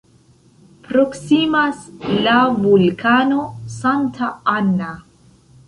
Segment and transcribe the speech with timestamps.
[0.87, 1.83] Proksimas
[2.29, 3.39] la vulkano
[3.77, 4.91] "Santa Ana".